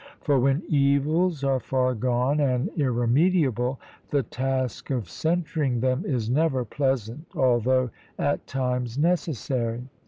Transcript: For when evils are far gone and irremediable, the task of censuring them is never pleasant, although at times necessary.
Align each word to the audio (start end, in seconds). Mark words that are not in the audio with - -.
For 0.21 0.39
when 0.39 0.63
evils 0.67 1.43
are 1.43 1.59
far 1.59 1.93
gone 1.93 2.39
and 2.39 2.69
irremediable, 2.75 3.79
the 4.09 4.23
task 4.23 4.89
of 4.89 5.07
censuring 5.07 5.79
them 5.79 6.03
is 6.07 6.27
never 6.27 6.65
pleasant, 6.65 7.25
although 7.35 7.91
at 8.17 8.47
times 8.47 8.97
necessary. 8.97 9.83